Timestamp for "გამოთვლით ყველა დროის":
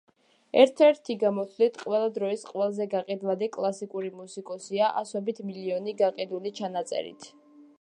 1.23-2.45